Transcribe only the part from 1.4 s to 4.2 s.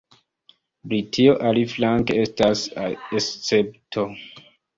aliflanke, estas escepto.